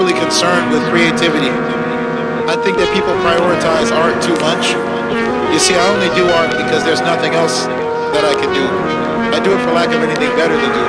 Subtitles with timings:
[0.00, 1.52] overly concerned with creativity.
[2.48, 4.72] I think that people prioritize art too much.
[5.52, 7.68] You see, I only do art because there's nothing else
[8.16, 8.64] that I can do.
[9.28, 10.84] I do it for lack of anything better to do.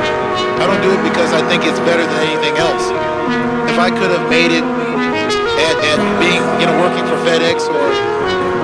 [0.55, 2.87] I don't do it because I think it's better than anything else.
[3.67, 7.83] If I could have made it at, at being, you know, working for FedEx or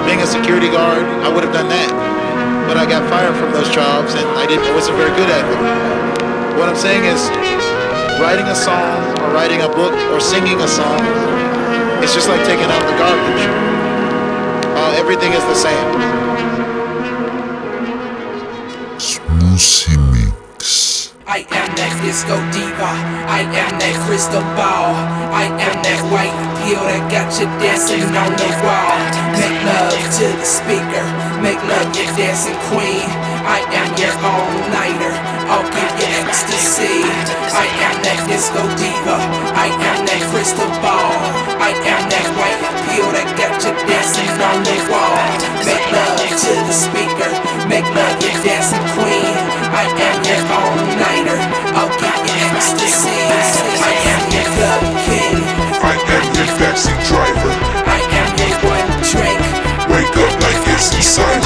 [0.07, 1.91] being a security guard, I would have done that.
[2.71, 6.55] But I got fired from those jobs and I didn't, wasn't very good at them.
[6.55, 7.19] What I'm saying is,
[8.23, 11.27] writing a song or writing a book or singing a song
[12.07, 13.43] it's just like taking out the garbage.
[14.77, 15.87] Uh, everything is the same.
[18.95, 21.11] Smoothie Mix.
[21.25, 22.93] I am that disco diva.
[23.27, 24.93] I am that crystal ball.
[25.33, 28.95] I am that white pill that got you dancing on the wall.
[29.33, 31.05] Make love to the speaker.
[31.41, 33.36] Make love your dancing queen.
[33.47, 35.13] I am your all-nighter.
[35.47, 36.99] I'll give you ecstasy.
[37.55, 39.17] I am that disco diva.
[39.55, 41.15] I am that crystal ball.
[41.63, 42.59] I am that white
[42.91, 45.15] pill that got you dancing on the wall.
[45.63, 47.31] Make love to the speaker.
[47.71, 49.35] Make love your dancing queen.
[49.71, 51.39] I am your all-nighter.
[51.71, 53.15] I'll give you ecstasy.
[53.79, 55.39] I am your club king.
[55.87, 57.53] I am your taxi driver.
[57.87, 59.39] I am your one drink.
[59.87, 61.36] Wake up like it's inside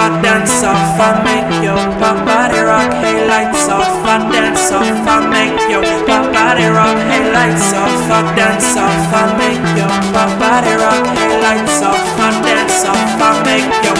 [0.00, 2.88] I dance off, I make your body rock.
[3.04, 6.96] Hey, lights off, I dance off, I make your body rock.
[7.12, 9.92] Hey, lights off, I dance off, I make your
[10.40, 11.04] body rock.
[11.12, 13.96] Hey, lights off, I dance off, I make your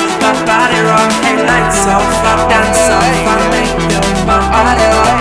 [0.49, 1.13] body rock.
[1.21, 5.20] Hey, lights off, I dance off, I make your body rock.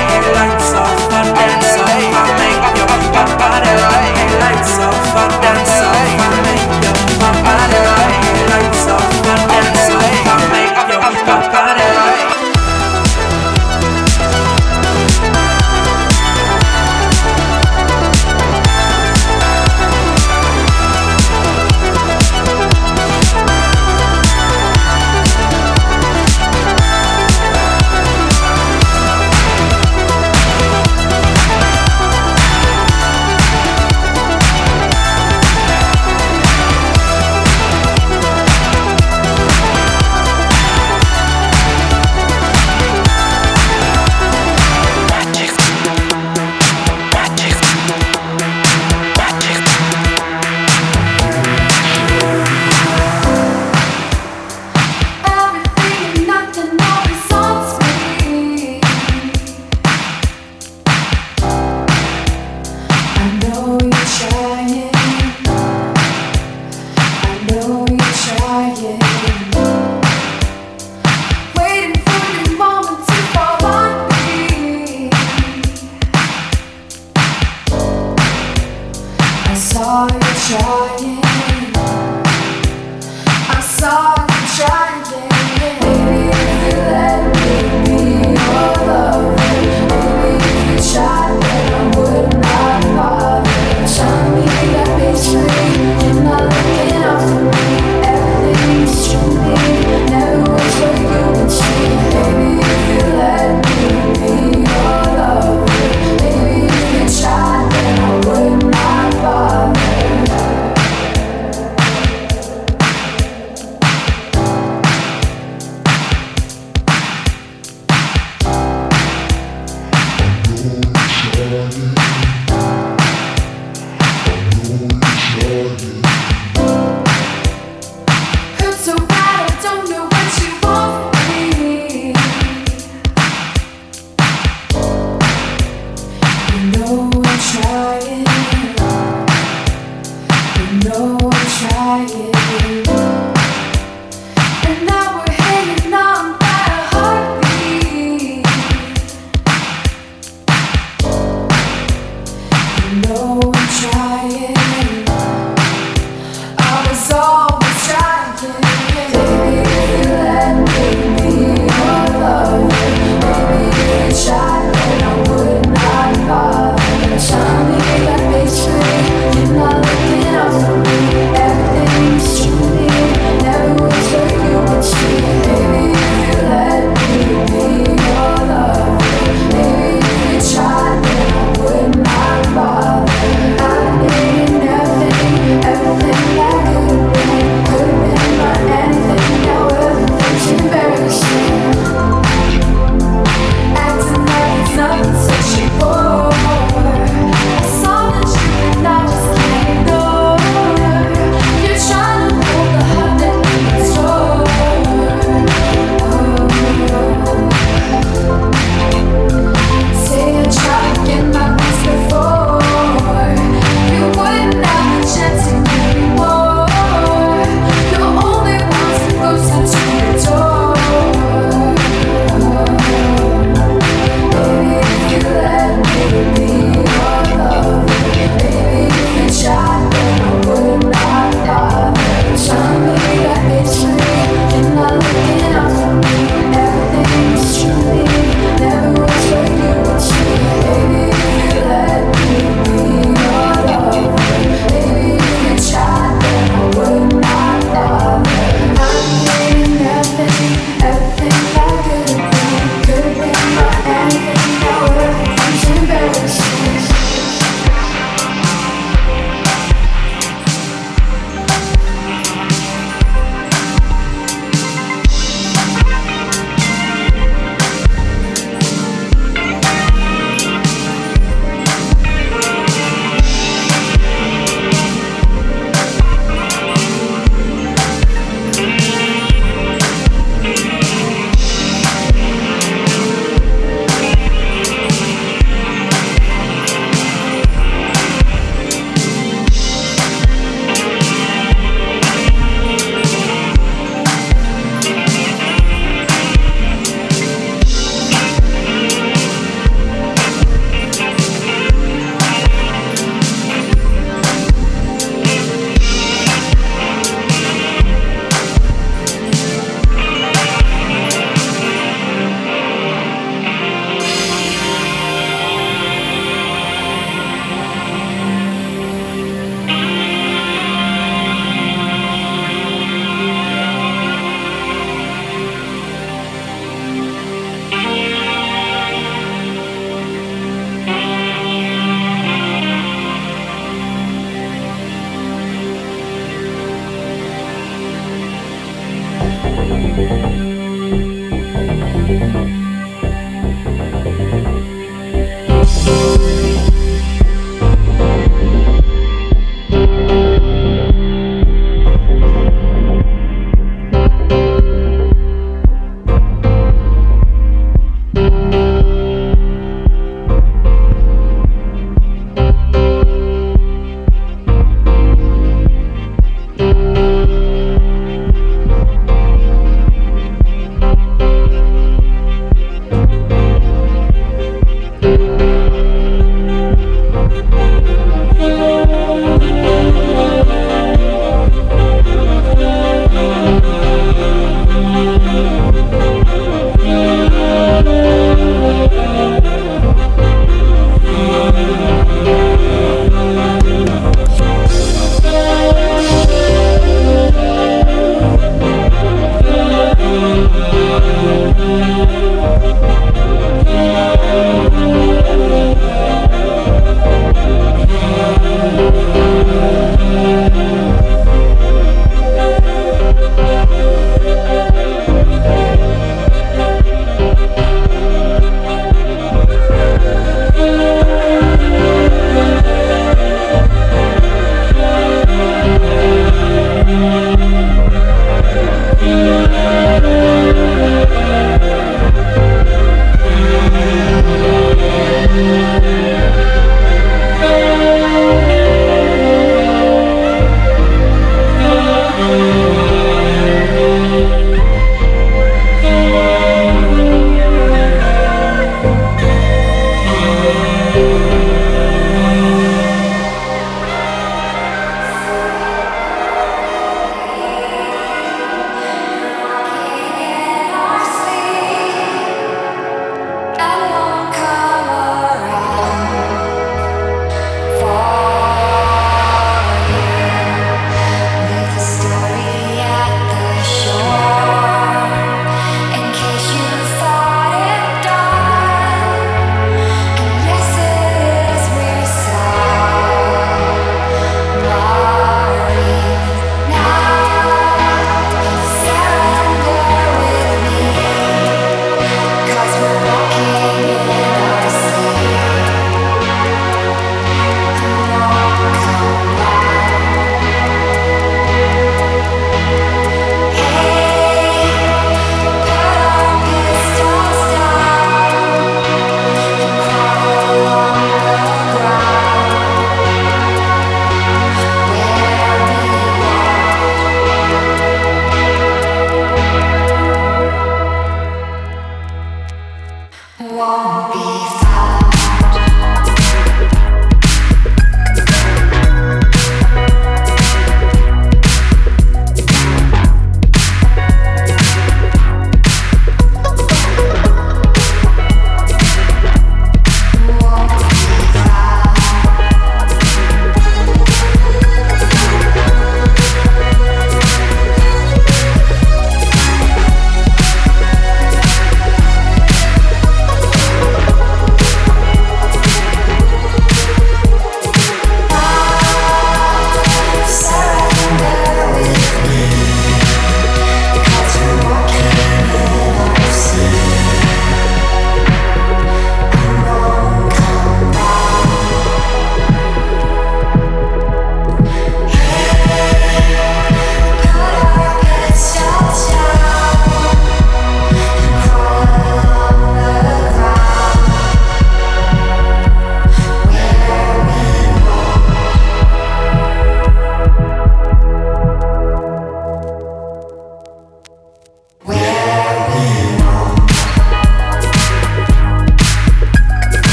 [140.85, 142.88] No, try it.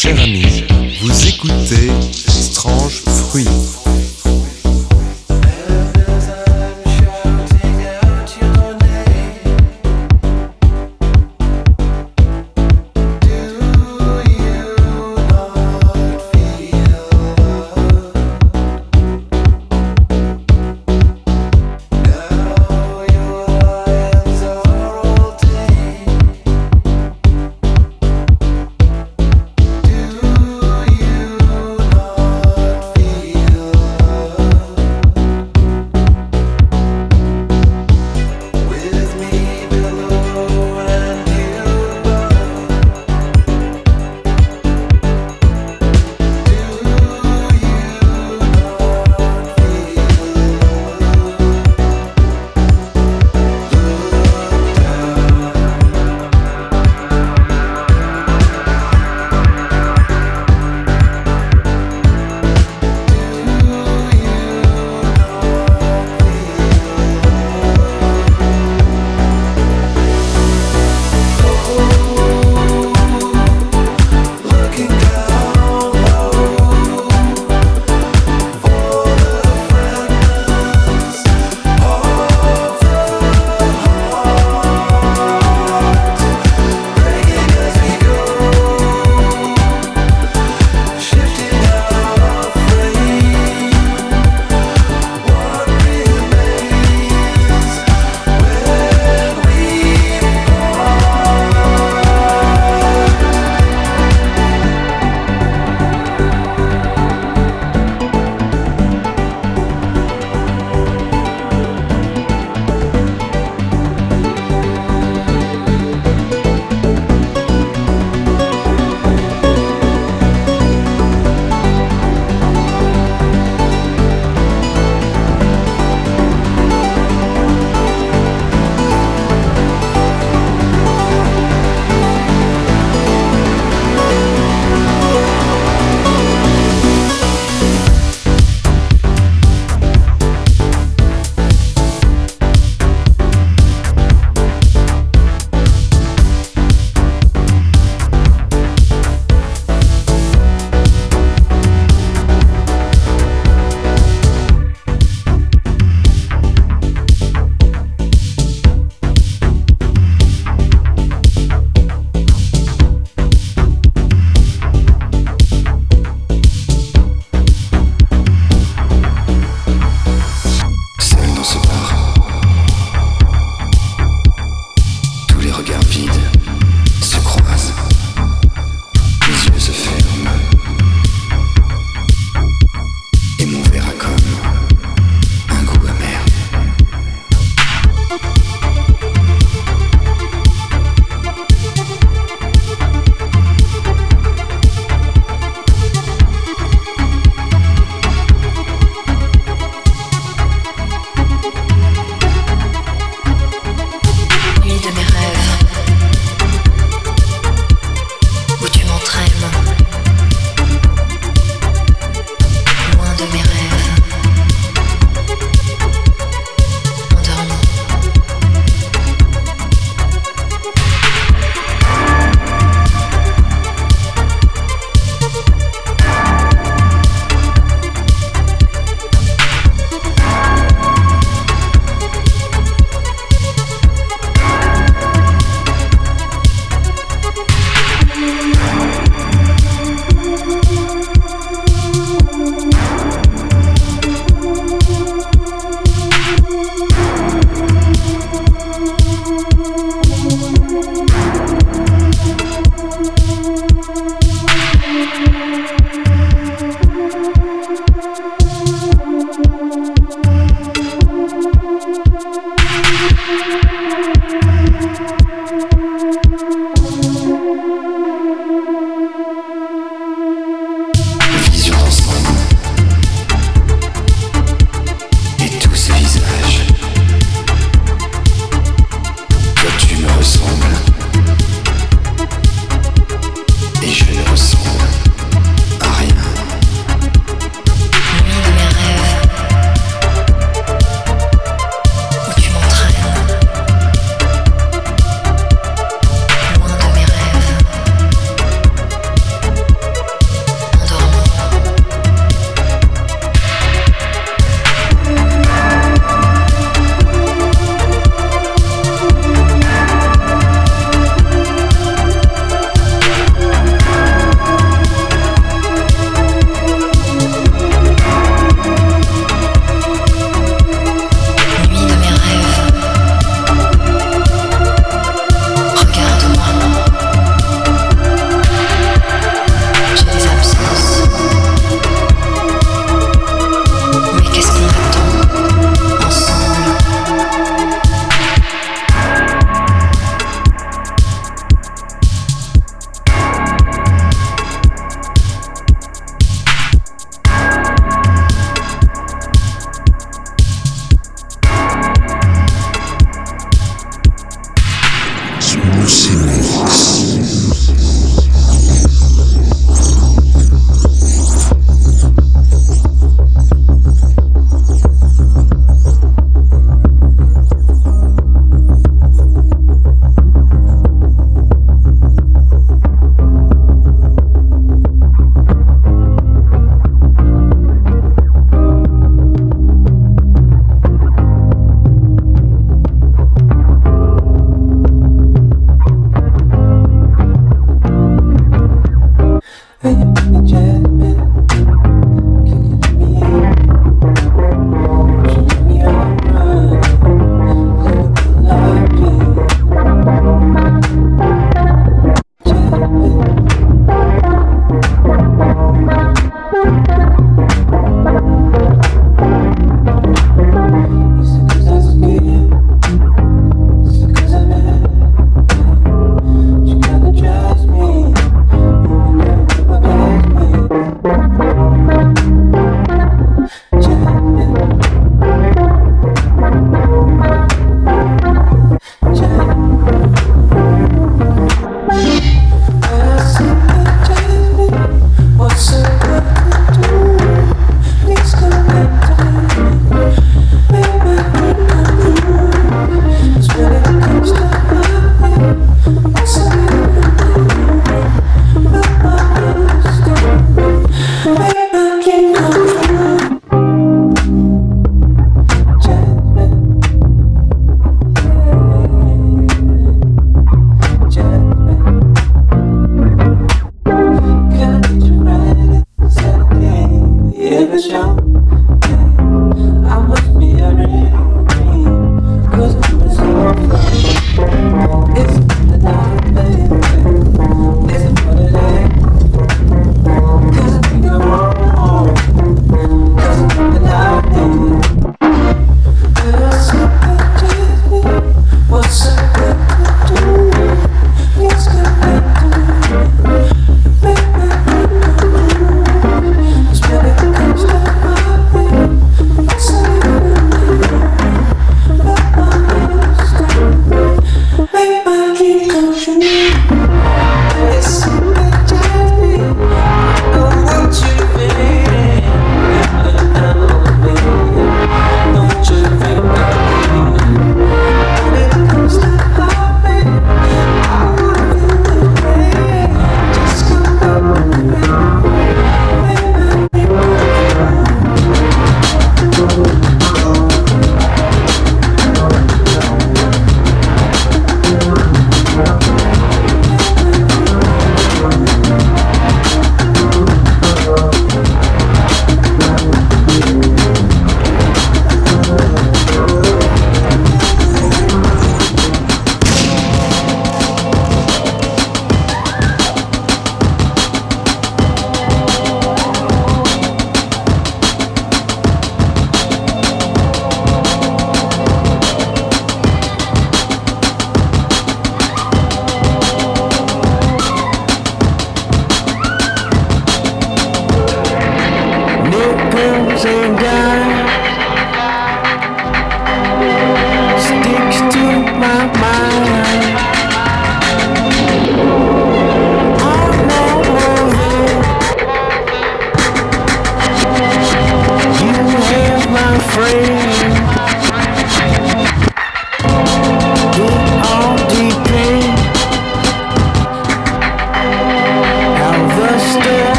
[0.00, 0.59] cher ami.